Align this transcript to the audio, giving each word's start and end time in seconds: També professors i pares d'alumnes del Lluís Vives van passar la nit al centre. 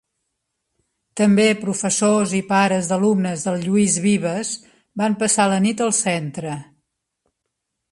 També 1.19 1.43
professors 1.65 2.33
i 2.37 2.39
pares 2.53 2.89
d'alumnes 2.93 3.45
del 3.49 3.63
Lluís 3.67 3.99
Vives 4.07 4.55
van 5.05 5.19
passar 5.27 5.49
la 5.55 5.63
nit 5.69 5.87
al 5.89 5.97
centre. 6.01 6.59